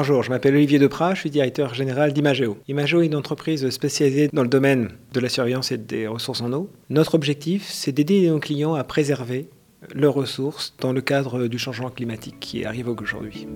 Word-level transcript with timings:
Bonjour, 0.00 0.22
je 0.22 0.30
m'appelle 0.30 0.54
Olivier 0.54 0.78
Deprat, 0.78 1.14
je 1.14 1.20
suis 1.20 1.30
directeur 1.30 1.74
général 1.74 2.14
d'Imageo. 2.14 2.56
Imageo 2.68 3.02
est 3.02 3.06
une 3.06 3.14
entreprise 3.14 3.68
spécialisée 3.68 4.30
dans 4.32 4.40
le 4.40 4.48
domaine 4.48 4.92
de 5.12 5.20
la 5.20 5.28
surveillance 5.28 5.72
et 5.72 5.76
des 5.76 6.06
ressources 6.06 6.40
en 6.40 6.54
eau. 6.54 6.70
Notre 6.88 7.14
objectif, 7.14 7.68
c'est 7.68 7.92
d'aider 7.92 8.26
nos 8.30 8.38
clients 8.38 8.72
à 8.72 8.82
préserver 8.82 9.50
leurs 9.94 10.14
ressources 10.14 10.74
dans 10.80 10.94
le 10.94 11.02
cadre 11.02 11.48
du 11.48 11.58
changement 11.58 11.90
climatique 11.90 12.36
qui 12.40 12.64
arrive 12.64 12.88
aujourd'hui. 12.88 13.46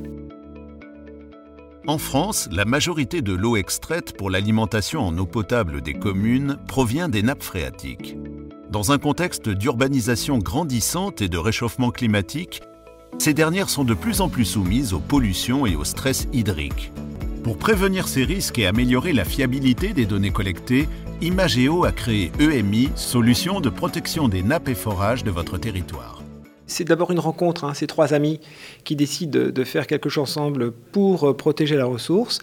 En 1.87 1.97
France, 1.97 2.51
la 2.53 2.67
majorité 2.67 3.23
de 3.23 3.33
l'eau 3.33 3.57
extraite 3.57 4.15
pour 4.15 4.29
l'alimentation 4.29 5.01
en 5.01 5.17
eau 5.17 5.25
potable 5.25 5.81
des 5.81 5.95
communes 5.95 6.59
provient 6.69 7.09
des 7.09 7.23
nappes 7.23 7.43
phréatiques. 7.43 8.19
Dans 8.71 8.93
un 8.93 8.99
contexte 8.99 9.49
d'urbanisation 9.49 10.37
grandissante 10.37 11.23
et 11.23 11.29
de 11.31 11.39
réchauffement 11.39 11.91
climatique, 11.91 12.61
ces 13.19 13.35
dernières 13.35 13.71
sont 13.71 13.85
de 13.85 13.95
plus 13.95 14.21
en 14.21 14.29
plus 14.29 14.45
soumises 14.45 14.93
aux 14.93 15.01
pollutions 15.01 15.67
et 15.67 15.77
au 15.77 15.85
stress 15.85 16.27
hydrique. 16.33 16.93
Pour 17.43 17.59
prévenir 17.59 18.09
ces 18.09 18.25
risques 18.25 18.59
et 18.59 18.67
améliorer 18.67 19.13
la 19.13 19.25
fiabilité 19.25 19.93
des 19.93 20.07
données 20.07 20.31
collectées, 20.31 20.89
Imageo 21.21 21.85
a 21.85 21.93
créé 21.93 22.33
EMI, 22.41 22.91
solution 22.97 23.61
de 23.61 23.69
protection 23.69 24.29
des 24.29 24.43
nappes 24.43 24.69
et 24.69 24.75
forages 24.75 25.25
de 25.25 25.31
votre 25.31 25.59
territoire. 25.59 26.24
C'est 26.67 26.85
d'abord 26.85 27.11
une 27.11 27.19
rencontre, 27.19 27.65
hein, 27.65 27.75
ces 27.75 27.87
trois 27.87 28.15
amis 28.15 28.41
qui 28.85 28.97
décident 28.97 29.51
de, 29.51 29.65
faire 29.65 29.87
quelque 29.87 30.09
chose 30.09 30.23
ensemble 30.23 30.73
pour 30.73 31.29
euh, 31.29 31.37
protéger 31.37 31.77
la 31.77 31.85
ressource. 31.85 32.39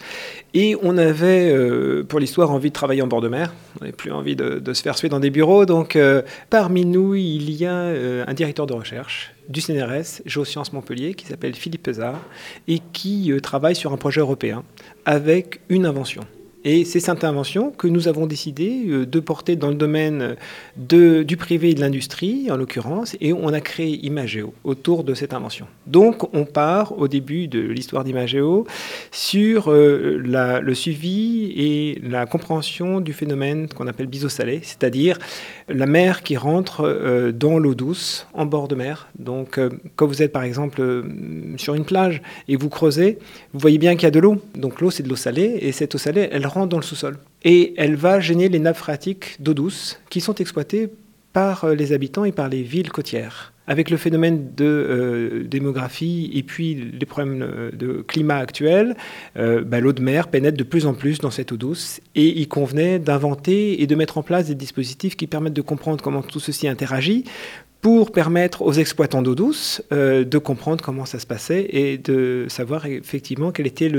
Et 0.54 0.76
on 0.82 0.96
avait, 0.96 1.50
euh, 1.50 2.04
pour 2.04 2.20
l'histoire, 2.20 2.50
envie 2.50 2.68
de 2.68 2.74
travailler 2.74 3.02
en 3.02 3.08
bord 3.08 3.20
de 3.20 3.28
mer. 3.28 3.52
On 3.80 3.84
n'avait 3.84 3.96
plus 3.96 4.12
envie 4.12 4.36
de, 4.36 4.72
se 4.72 4.82
faire 4.82 4.96
suer 4.96 5.08
dans 5.08 5.20
des 5.20 5.30
bureaux. 5.30 5.66
Donc, 5.66 5.96
euh, 5.96 6.22
parmi 6.50 6.84
nous, 6.84 7.14
il 7.14 7.50
y 7.50 7.66
a 7.66 7.74
un 7.74 8.34
directeur 8.34 8.66
de 8.66 8.74
recherche 8.74 9.34
du 9.48 9.60
CNRS, 9.60 10.22
Géosciences 10.24 10.72
Montpellier, 10.72 11.14
qui 11.14 11.26
s'appelle 11.26 11.54
Philippe 11.54 11.82
Pesard, 11.82 12.20
et 12.68 12.80
qui 12.92 13.32
travaille 13.42 13.76
sur 13.76 13.92
un 13.92 13.96
projet 13.96 14.20
européen 14.20 14.62
avec 15.04 15.60
une 15.68 15.84
invention. 15.84 16.22
Et 16.64 16.84
c'est 16.84 17.00
cette 17.00 17.24
invention 17.24 17.70
que 17.70 17.88
nous 17.88 18.06
avons 18.06 18.26
décidé 18.26 18.84
euh, 18.86 19.06
de 19.06 19.20
porter 19.20 19.56
dans 19.56 19.68
le 19.68 19.74
domaine 19.74 20.36
du 20.76 21.36
privé 21.36 21.70
et 21.70 21.74
de 21.74 21.80
l'industrie, 21.80 22.50
en 22.50 22.56
l'occurrence, 22.56 23.16
et 23.20 23.32
on 23.32 23.48
a 23.48 23.60
créé 23.60 24.04
Imageo 24.06 24.54
autour 24.62 25.02
de 25.02 25.14
cette 25.14 25.34
invention. 25.34 25.66
Donc 25.86 26.32
on 26.34 26.44
part 26.44 26.96
au 26.98 27.08
début 27.08 27.48
de 27.48 27.60
l'histoire 27.60 28.04
d'Imageo 28.04 28.66
sur 29.10 29.72
euh, 29.72 30.18
le 30.22 30.74
suivi 30.74 31.52
et 31.56 32.00
la 32.02 32.26
compréhension 32.26 33.00
du 33.00 33.12
phénomène 33.12 33.68
qu'on 33.68 33.88
appelle 33.88 34.06
biseau-salé, 34.06 34.60
c'est-à-dire 34.62 35.18
la 35.68 35.86
mer 35.86 36.22
qui 36.22 36.36
rentre 36.36 36.82
euh, 36.84 37.32
dans 37.32 37.58
l'eau 37.58 37.74
douce 37.74 38.26
en 38.34 38.46
bord 38.46 38.68
de 38.68 38.76
mer. 38.76 39.08
Donc 39.18 39.58
quand 39.96 40.06
vous 40.06 40.22
êtes 40.22 40.32
par 40.32 40.44
exemple 40.44 41.04
sur 41.56 41.74
une 41.74 41.84
plage 41.84 42.22
et 42.48 42.56
vous 42.56 42.68
creusez, 42.68 43.18
vous 43.52 43.60
voyez 43.60 43.78
bien 43.78 43.94
qu'il 43.94 44.04
y 44.04 44.06
a 44.06 44.10
de 44.10 44.20
l'eau. 44.20 44.36
Donc 44.54 44.80
l'eau 44.80 44.90
c'est 44.90 45.02
de 45.02 45.08
l'eau 45.08 45.16
salée 45.16 45.58
et 45.60 45.72
cette 45.72 45.94
eau 45.94 45.98
salée 45.98 46.28
elle 46.30 46.46
dans 46.66 46.76
le 46.76 46.82
sous-sol. 46.82 47.18
Et 47.44 47.74
elle 47.76 47.96
va 47.96 48.20
gêner 48.20 48.48
les 48.48 48.58
nappes 48.58 48.76
phréatiques 48.76 49.36
d'eau 49.40 49.54
douce 49.54 50.00
qui 50.10 50.20
sont 50.20 50.34
exploitées 50.36 50.90
par 51.32 51.64
euh, 51.64 51.74
les 51.74 51.92
habitants 51.92 52.24
et 52.24 52.32
par 52.32 52.48
les 52.48 52.62
villes 52.62 52.90
côtières. 52.90 53.52
Avec 53.68 53.90
le 53.90 53.96
phénomène 53.96 54.50
de 54.56 54.64
euh, 54.64 55.44
démographie 55.44 56.30
et 56.34 56.42
puis 56.42 56.74
les 56.74 57.06
problèmes 57.06 57.42
euh, 57.42 57.70
de 57.70 58.02
climat 58.02 58.36
actuel, 58.36 58.96
bah, 59.36 59.80
l'eau 59.80 59.92
de 59.92 60.02
mer 60.02 60.28
pénètre 60.28 60.56
de 60.56 60.64
plus 60.64 60.84
en 60.84 60.94
plus 60.94 61.20
dans 61.20 61.30
cette 61.30 61.52
eau 61.52 61.56
douce 61.56 62.00
et 62.14 62.40
il 62.40 62.48
convenait 62.48 62.98
d'inventer 62.98 63.80
et 63.80 63.86
de 63.86 63.94
mettre 63.94 64.18
en 64.18 64.22
place 64.22 64.46
des 64.46 64.54
dispositifs 64.54 65.16
qui 65.16 65.26
permettent 65.26 65.54
de 65.54 65.62
comprendre 65.62 66.02
comment 66.02 66.22
tout 66.22 66.40
ceci 66.40 66.68
interagit 66.68 67.24
pour 67.82 68.12
permettre 68.12 68.62
aux 68.62 68.72
exploitants 68.72 69.22
d'eau 69.22 69.34
douce 69.34 69.82
euh, 69.92 70.24
de 70.24 70.38
comprendre 70.38 70.82
comment 70.82 71.04
ça 71.04 71.18
se 71.18 71.26
passait 71.26 71.66
et 71.68 71.98
de 71.98 72.46
savoir 72.48 72.86
effectivement 72.86 73.50
quelle 73.50 73.66
était 73.66 73.90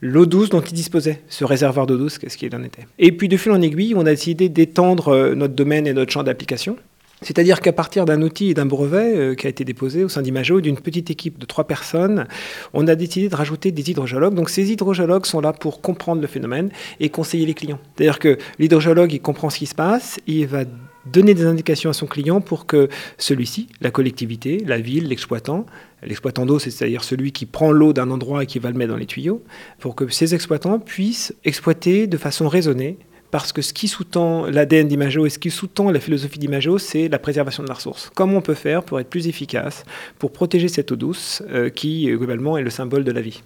l'eau 0.00 0.26
douce 0.26 0.48
dont 0.48 0.62
ils 0.62 0.72
disposaient, 0.72 1.22
ce 1.28 1.44
réservoir 1.44 1.86
d'eau 1.86 1.98
douce, 1.98 2.18
qu'est-ce 2.18 2.38
qu'il 2.38 2.56
en 2.56 2.62
était. 2.64 2.86
Et 2.98 3.12
puis 3.12 3.28
de 3.28 3.36
fil 3.36 3.52
en 3.52 3.60
aiguille, 3.60 3.94
on 3.94 4.00
a 4.00 4.10
décidé 4.10 4.48
d'étendre 4.48 5.08
euh, 5.08 5.34
notre 5.34 5.54
domaine 5.54 5.86
et 5.86 5.92
notre 5.92 6.10
champ 6.10 6.22
d'application. 6.22 6.76
C'est-à-dire 7.20 7.60
qu'à 7.60 7.72
partir 7.72 8.06
d'un 8.06 8.22
outil 8.22 8.50
et 8.50 8.54
d'un 8.54 8.66
brevet 8.66 9.14
euh, 9.14 9.34
qui 9.34 9.46
a 9.46 9.50
été 9.50 9.64
déposé 9.64 10.02
au 10.02 10.08
sein 10.08 10.22
d'Imageo, 10.22 10.62
d'une 10.62 10.78
petite 10.78 11.10
équipe 11.10 11.38
de 11.38 11.44
trois 11.44 11.64
personnes, 11.64 12.26
on 12.72 12.88
a 12.88 12.94
décidé 12.94 13.28
de 13.28 13.36
rajouter 13.36 13.70
des 13.70 13.90
hydrogéologues. 13.90 14.34
Donc 14.34 14.48
ces 14.48 14.72
hydrogéologues 14.72 15.26
sont 15.26 15.42
là 15.42 15.52
pour 15.52 15.82
comprendre 15.82 16.22
le 16.22 16.26
phénomène 16.26 16.70
et 17.00 17.10
conseiller 17.10 17.44
les 17.44 17.54
clients. 17.54 17.80
C'est-à-dire 17.96 18.18
que 18.18 18.38
l'hydrogéologue, 18.58 19.12
il 19.12 19.20
comprend 19.20 19.50
ce 19.50 19.58
qui 19.58 19.66
se 19.66 19.74
passe, 19.74 20.18
il 20.26 20.46
va 20.46 20.64
donner 21.06 21.34
des 21.34 21.44
indications 21.44 21.90
à 21.90 21.92
son 21.92 22.06
client 22.06 22.40
pour 22.40 22.66
que 22.66 22.88
celui-ci, 23.18 23.68
la 23.80 23.90
collectivité, 23.90 24.62
la 24.66 24.78
ville, 24.78 25.08
l'exploitant, 25.08 25.66
l'exploitant 26.02 26.46
d'eau, 26.46 26.58
c'est-à-dire 26.58 27.04
celui 27.04 27.32
qui 27.32 27.46
prend 27.46 27.72
l'eau 27.72 27.92
d'un 27.92 28.10
endroit 28.10 28.42
et 28.42 28.46
qui 28.46 28.58
va 28.58 28.70
le 28.70 28.76
mettre 28.76 28.92
dans 28.92 28.98
les 28.98 29.06
tuyaux, 29.06 29.42
pour 29.78 29.94
que 29.94 30.08
ces 30.08 30.34
exploitants 30.34 30.78
puissent 30.78 31.34
exploiter 31.44 32.06
de 32.06 32.16
façon 32.16 32.48
raisonnée 32.48 32.98
parce 33.30 33.52
que 33.52 33.62
ce 33.62 33.72
qui 33.72 33.88
sous-tend 33.88 34.46
l'ADN 34.46 34.88
d'Imageo 34.88 35.26
et 35.26 35.30
ce 35.30 35.38
qui 35.38 35.50
sous-tend 35.50 35.90
la 35.90 36.00
philosophie 36.00 36.38
d'Imageo, 36.38 36.78
c'est 36.78 37.08
la 37.08 37.18
préservation 37.18 37.62
de 37.62 37.68
la 37.68 37.74
ressource. 37.74 38.10
Comment 38.14 38.38
on 38.38 38.40
peut 38.40 38.54
faire 38.54 38.82
pour 38.82 39.00
être 39.00 39.10
plus 39.10 39.28
efficace, 39.28 39.84
pour 40.18 40.32
protéger 40.32 40.68
cette 40.68 40.92
eau 40.92 40.96
douce 40.96 41.42
euh, 41.50 41.68
qui, 41.68 42.06
globalement, 42.06 42.56
est 42.56 42.62
le 42.62 42.70
symbole 42.70 43.04
de 43.04 43.12
la 43.12 43.20
vie. 43.20 43.42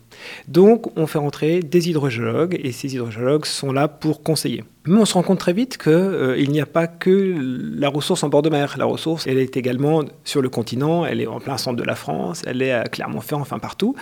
Donc, 0.48 0.96
on 0.96 1.06
fait 1.06 1.18
rentrer 1.18 1.60
des 1.60 1.88
hydrogéologues 1.90 2.58
et 2.62 2.72
ces 2.72 2.94
hydrogéologues 2.94 3.46
sont 3.46 3.72
là 3.72 3.88
pour 3.88 4.22
conseiller. 4.22 4.64
Mais 4.90 4.98
on 4.98 5.04
se 5.04 5.14
rend 5.14 5.22
compte 5.22 5.38
très 5.38 5.52
vite 5.52 5.78
qu'il 5.78 5.92
euh, 5.92 6.46
n'y 6.48 6.60
a 6.60 6.66
pas 6.66 6.88
que 6.88 7.36
la 7.78 7.88
ressource 7.88 8.24
en 8.24 8.28
bord 8.28 8.42
de 8.42 8.50
mer. 8.50 8.74
La 8.76 8.86
ressource, 8.86 9.28
elle 9.28 9.38
est 9.38 9.56
également 9.56 10.02
sur 10.24 10.42
le 10.42 10.48
continent, 10.48 11.06
elle 11.06 11.20
est 11.20 11.28
en 11.28 11.38
plein 11.38 11.58
centre 11.58 11.76
de 11.76 11.84
la 11.84 11.94
France, 11.94 12.42
elle 12.44 12.60
est 12.60 12.72
à 12.72 12.82
Clermont-Ferrand, 12.82 13.40
enfin 13.40 13.60
partout. 13.60 13.94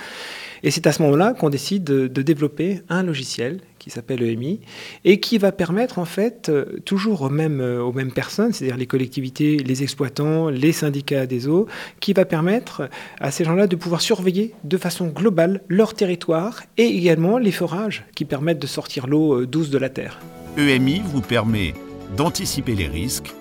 Et 0.62 0.70
c'est 0.70 0.86
à 0.86 0.92
ce 0.92 1.02
moment-là 1.02 1.34
qu'on 1.34 1.50
décide 1.50 1.84
de, 1.84 2.22
développer 2.22 2.80
un 2.88 3.02
logiciel 3.02 3.60
qui 3.78 3.90
s'appelle 3.90 4.22
EMI 4.22 4.60
et 5.04 5.20
qui 5.20 5.36
va 5.36 5.52
permettre 5.52 5.98
en 5.98 6.06
fait 6.06 6.48
euh, 6.48 6.78
toujours 6.86 7.20
aux 7.20 7.28
mêmes, 7.28 7.60
euh, 7.60 7.82
aux 7.82 7.92
mêmes 7.92 8.10
personnes, 8.10 8.54
c'est-à-dire 8.54 8.78
les 8.78 8.86
collectivités, 8.86 9.58
les 9.58 9.82
exploitants, 9.82 10.48
les 10.48 10.72
syndicats 10.72 11.26
des 11.26 11.48
eaux, 11.48 11.66
qui 12.00 12.14
va 12.14 12.24
permettre 12.24 12.88
à 13.20 13.30
ces 13.30 13.44
gens-là 13.44 13.66
de 13.66 13.76
pouvoir 13.76 14.00
surveiller 14.00 14.54
de 14.64 14.78
façon 14.78 15.08
globale 15.08 15.60
leur 15.68 15.92
territoire 15.92 16.62
et 16.78 16.86
également 16.86 17.36
les 17.36 17.52
forages 17.52 18.06
qui 18.14 18.24
permettent 18.24 18.58
de 18.58 18.66
sortir 18.66 19.06
l'eau 19.06 19.44
douce 19.44 19.68
de 19.68 19.76
la 19.76 19.90
terre. 19.90 20.18
EMI 20.58 21.02
vous 21.04 21.20
permet 21.20 21.72
d'anticiper 22.16 22.74
les 22.74 22.88
risques, 22.88 23.32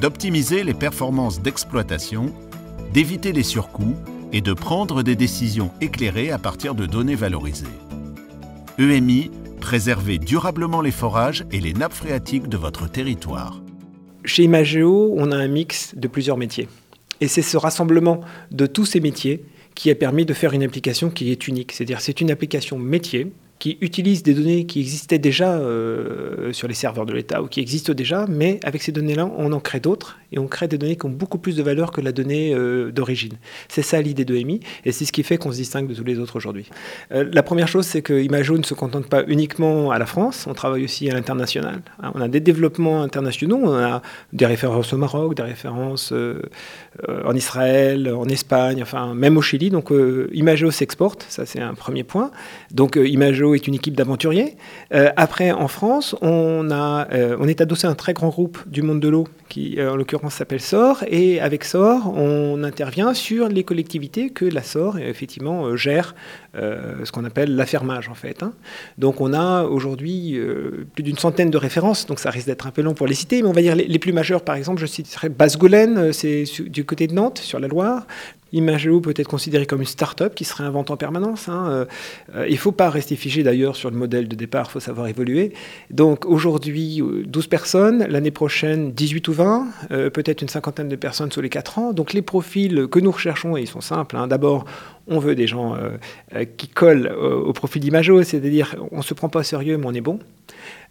d'optimiser 0.00 0.64
les 0.64 0.74
performances 0.74 1.40
d'exploitation, 1.40 2.34
d'éviter 2.92 3.30
les 3.30 3.44
surcoûts 3.44 3.94
et 4.32 4.40
de 4.40 4.52
prendre 4.52 5.04
des 5.04 5.14
décisions 5.14 5.70
éclairées 5.80 6.32
à 6.32 6.38
partir 6.38 6.74
de 6.74 6.84
données 6.84 7.14
valorisées. 7.14 7.66
EMI, 8.80 9.30
préservez 9.60 10.18
durablement 10.18 10.80
les 10.80 10.90
forages 10.90 11.44
et 11.52 11.60
les 11.60 11.74
nappes 11.74 11.92
phréatiques 11.92 12.48
de 12.48 12.56
votre 12.56 12.90
territoire. 12.90 13.62
Chez 14.24 14.42
Imageo, 14.42 15.14
on 15.16 15.30
a 15.30 15.36
un 15.36 15.46
mix 15.46 15.94
de 15.94 16.08
plusieurs 16.08 16.38
métiers. 16.38 16.66
Et 17.20 17.28
c'est 17.28 17.42
ce 17.42 17.56
rassemblement 17.56 18.20
de 18.50 18.66
tous 18.66 18.84
ces 18.84 18.98
métiers 18.98 19.44
qui 19.76 19.92
a 19.92 19.94
permis 19.94 20.24
de 20.24 20.34
faire 20.34 20.54
une 20.54 20.64
application 20.64 21.10
qui 21.10 21.30
est 21.30 21.46
unique. 21.46 21.70
C'est-à-dire 21.70 22.00
c'est 22.00 22.20
une 22.20 22.32
application 22.32 22.80
métier 22.80 23.32
qui 23.64 23.78
utilise 23.80 24.22
des 24.22 24.34
données 24.34 24.66
qui 24.66 24.78
existaient 24.78 25.18
déjà 25.18 25.54
euh, 25.54 26.52
sur 26.52 26.68
les 26.68 26.74
serveurs 26.74 27.06
de 27.06 27.14
l'État 27.14 27.42
ou 27.42 27.46
qui 27.46 27.60
existent 27.60 27.94
déjà, 27.94 28.26
mais 28.28 28.60
avec 28.62 28.82
ces 28.82 28.92
données-là, 28.92 29.30
on 29.38 29.50
en 29.52 29.58
crée 29.58 29.80
d'autres 29.80 30.18
et 30.32 30.38
on 30.38 30.46
crée 30.48 30.68
des 30.68 30.76
données 30.76 30.96
qui 30.96 31.06
ont 31.06 31.16
beaucoup 31.22 31.38
plus 31.38 31.56
de 31.56 31.62
valeur 31.62 31.90
que 31.90 32.02
la 32.02 32.12
donnée 32.12 32.54
euh, 32.54 32.92
d'origine. 32.92 33.32
C'est 33.68 33.80
ça 33.80 34.02
l'idée 34.02 34.26
de 34.26 34.36
EMI 34.36 34.60
et 34.84 34.92
c'est 34.92 35.06
ce 35.06 35.12
qui 35.12 35.22
fait 35.22 35.38
qu'on 35.38 35.50
se 35.50 35.56
distingue 35.56 35.88
de 35.88 35.94
tous 35.94 36.04
les 36.04 36.18
autres 36.18 36.36
aujourd'hui. 36.36 36.68
Euh, 37.12 37.24
la 37.32 37.42
première 37.42 37.66
chose, 37.66 37.86
c'est 37.86 38.02
que 38.02 38.12
Imago 38.12 38.58
ne 38.58 38.64
se 38.64 38.74
contente 38.74 39.06
pas 39.06 39.24
uniquement 39.28 39.90
à 39.92 39.98
la 39.98 40.04
France, 40.04 40.46
on 40.46 40.52
travaille 40.52 40.84
aussi 40.84 41.08
à 41.08 41.14
l'international. 41.14 41.80
Hein, 42.02 42.12
on 42.14 42.20
a 42.20 42.28
des 42.28 42.40
développements 42.40 43.00
internationaux, 43.00 43.60
on 43.62 43.72
a 43.72 44.02
des 44.34 44.44
références 44.44 44.92
au 44.92 44.98
Maroc, 44.98 45.36
des 45.36 45.42
références 45.42 46.12
en 47.08 47.34
Israël, 47.34 48.12
en 48.14 48.26
Espagne, 48.26 48.82
enfin 48.82 49.14
même 49.14 49.38
au 49.38 49.42
Chili. 49.42 49.70
Donc 49.70 49.90
Imago 50.32 50.70
s'exporte, 50.70 51.24
ça 51.30 51.46
c'est 51.46 51.60
un 51.60 51.72
premier 51.72 52.04
point. 52.04 52.30
Donc 52.70 52.96
Imago 52.96 53.53
Est 53.54 53.68
une 53.68 53.74
équipe 53.74 53.94
d'aventuriers. 53.94 54.56
après, 54.90 55.52
en 55.52 55.68
France, 55.68 56.16
on, 56.22 56.70
a, 56.70 57.06
on 57.38 57.46
est 57.46 57.60
adossé 57.60 57.86
à 57.86 57.90
un 57.90 57.94
très 57.94 58.12
grand 58.12 58.28
groupe 58.28 58.58
du 58.66 58.82
monde 58.82 59.00
de 59.00 59.08
l'eau 59.08 59.28
qui, 59.48 59.78
en 59.80 59.96
l'occurrence, 59.96 60.34
s'appelle 60.34 60.60
SOR. 60.60 61.04
Et 61.06 61.40
avec 61.40 61.64
SOR, 61.64 62.12
on 62.16 62.64
intervient 62.64 63.14
sur 63.14 63.48
les 63.48 63.62
collectivités 63.62 64.30
que 64.30 64.44
la 64.44 64.62
SOR, 64.62 64.98
effectivement, 64.98 65.76
gère 65.76 66.14
ce 66.54 67.10
qu'on 67.12 67.24
appelle 67.24 67.54
l'affermage, 67.54 68.08
en 68.08 68.14
fait. 68.14 68.42
Hein. 68.42 68.52
Donc, 68.98 69.20
on 69.20 69.32
a 69.32 69.64
aujourd'hui 69.64 70.36
plus 70.94 71.02
d'une 71.02 71.18
centaine 71.18 71.50
de 71.50 71.58
références, 71.58 72.06
donc 72.06 72.18
ça 72.18 72.30
risque 72.30 72.46
d'être 72.46 72.66
un 72.66 72.70
peu 72.70 72.82
long 72.82 72.94
pour 72.94 73.06
les 73.06 73.14
citer, 73.14 73.42
mais 73.42 73.48
on 73.48 73.52
va 73.52 73.62
dire 73.62 73.74
les, 73.76 73.98
plus 73.98 74.12
majeures, 74.12 74.42
par 74.42 74.56
exemple, 74.56 74.80
je 74.80 74.86
citerai 74.86 75.28
Basse-Goulaine, 75.28 76.12
c'est 76.12 76.44
du 76.60 76.84
côté 76.84 77.06
de 77.06 77.14
Nantes, 77.14 77.38
sur 77.38 77.58
la 77.58 77.68
Loire. 77.68 78.06
Imageo 78.54 79.00
peut 79.00 79.14
être 79.16 79.28
considéré 79.28 79.66
comme 79.66 79.80
une 79.80 79.86
start-up 79.86 80.34
qui 80.34 80.44
se 80.44 80.54
réinvente 80.54 80.90
en 80.90 80.96
permanence. 80.96 81.48
Hein. 81.48 81.66
Euh, 81.68 81.84
euh, 82.36 82.46
il 82.48 82.52
ne 82.52 82.58
faut 82.58 82.72
pas 82.72 82.88
rester 82.88 83.16
figé 83.16 83.42
d'ailleurs 83.42 83.76
sur 83.76 83.90
le 83.90 83.96
modèle 83.96 84.28
de 84.28 84.36
départ, 84.36 84.66
il 84.68 84.72
faut 84.72 84.80
savoir 84.80 85.08
évoluer. 85.08 85.52
Donc 85.90 86.24
aujourd'hui, 86.24 87.02
12 87.26 87.44
euh, 87.44 87.48
personnes, 87.48 88.06
l'année 88.08 88.30
prochaine 88.30 88.92
18 88.92 89.28
ou 89.28 89.32
20, 89.32 89.66
peut-être 90.12 90.42
une 90.42 90.48
cinquantaine 90.48 90.88
de 90.88 90.96
personnes 90.96 91.32
sur 91.32 91.42
les 91.42 91.48
4 91.48 91.78
ans. 91.78 91.92
Donc 91.92 92.12
les 92.12 92.22
profils 92.22 92.86
que 92.88 93.00
nous 93.00 93.10
recherchons, 93.10 93.56
ils 93.56 93.66
sont 93.66 93.80
simples. 93.80 94.16
Hein. 94.16 94.28
D'abord, 94.28 94.64
on 95.06 95.18
veut 95.18 95.34
des 95.34 95.46
gens 95.46 95.76
qui 96.56 96.68
collent 96.68 97.12
au, 97.12 97.52
profil 97.52 97.82
d'Imageo, 97.82 98.22
c'est-à-dire 98.22 98.76
on 98.90 98.98
ne 98.98 99.02
se 99.02 99.14
prend 99.14 99.28
pas 99.28 99.40
au 99.40 99.44
sérieux 99.44 99.76
mais 99.76 99.86
on 99.86 99.94
est 99.94 100.00
bon. 100.00 100.18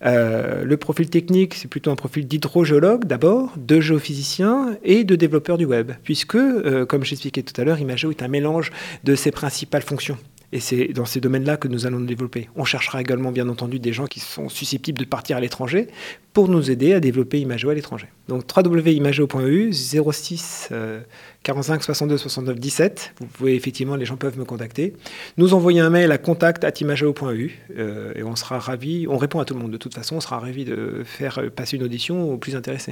Euh, 0.05 0.63
le 0.63 0.77
profil 0.77 1.09
technique, 1.09 1.55
c'est 1.55 1.67
plutôt 1.67 1.91
un 1.91 1.95
profil 1.95 2.27
d'hydrogéologue 2.27 3.05
d'abord, 3.05 3.53
de 3.57 3.79
géophysicien 3.79 4.77
et 4.83 5.03
de 5.03 5.15
développeur 5.15 5.57
du 5.57 5.65
web, 5.65 5.91
puisque, 6.03 6.35
euh, 6.35 6.85
comme 6.85 7.03
j'expliquais 7.03 7.43
tout 7.43 7.59
à 7.59 7.63
l'heure, 7.63 7.79
Imageo 7.79 8.11
est 8.11 8.21
un 8.21 8.27
mélange 8.27 8.71
de 9.03 9.15
ses 9.15 9.31
principales 9.31 9.81
fonctions. 9.81 10.17
Et 10.53 10.59
c'est 10.59 10.89
dans 10.89 11.05
ces 11.05 11.19
domaines-là 11.19 11.57
que 11.57 11.67
nous 11.67 11.87
allons 11.87 11.97
nous 11.97 12.05
développer. 12.05 12.47
On 12.55 12.63
cherchera 12.63 13.01
également, 13.01 13.31
bien 13.31 13.49
entendu, 13.49 13.79
des 13.79 13.91
gens 13.91 14.05
qui 14.05 14.19
sont 14.19 14.49
susceptibles 14.49 14.99
de 14.99 15.05
partir 15.05 15.35
à 15.35 15.39
l'étranger 15.39 15.87
pour 16.31 16.47
nous 16.47 16.69
aider 16.69 16.93
à 16.93 16.99
développer 16.99 17.41
Imageo 17.41 17.71
à 17.71 17.73
l'étranger. 17.73 18.07
Donc 18.27 18.43
www.imageo.eu 18.55 19.73
06 19.73 20.69
45 21.41 21.83
62 21.83 22.17
69 22.17 22.59
17. 22.59 23.13
Vous 23.19 23.25
pouvez 23.25 23.55
effectivement, 23.55 23.95
les 23.95 24.05
gens 24.05 24.15
peuvent 24.15 24.37
me 24.37 24.45
contacter. 24.45 24.93
Nous 25.37 25.55
envoyer 25.55 25.79
un 25.79 25.89
mail 25.89 26.11
à 26.11 26.19
contact@imageo.eu 26.19 27.59
euh, 27.75 28.13
et 28.15 28.21
on 28.21 28.35
sera 28.35 28.59
ravi. 28.59 29.07
On 29.09 29.17
répond 29.17 29.39
à 29.39 29.45
tout 29.45 29.55
le 29.55 29.59
monde 29.59 29.71
de 29.71 29.77
toute 29.77 29.95
façon. 29.95 30.17
On 30.17 30.21
sera 30.21 30.37
ravi 30.37 30.65
de 30.65 31.01
faire 31.03 31.41
passer 31.55 31.77
une 31.77 31.83
audition 31.83 32.31
aux 32.31 32.37
plus 32.37 32.55
intéressés. 32.55 32.91